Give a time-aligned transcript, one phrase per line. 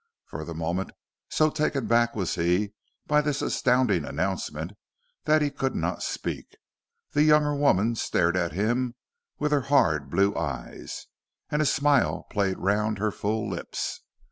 [0.25, 0.89] For the moment,
[1.29, 2.73] so taken aback was he
[3.05, 4.71] by this astounding announcement,
[5.25, 6.57] that he could not speak.
[7.11, 8.95] The younger woman stared at him
[9.37, 11.05] with her hard blue eyes,
[11.51, 14.01] and a smile played round her full lips.